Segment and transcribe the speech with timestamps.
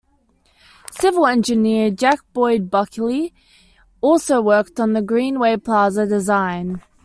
[0.89, 3.35] Civil engineer Jack Boyd Buckley
[4.01, 6.81] also worked on the Greenway Plaza design.